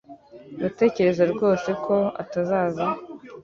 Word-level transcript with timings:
Uratekereza 0.57 1.23
rwose 1.33 1.69
ko 1.85 1.95
atazaza 2.21 2.85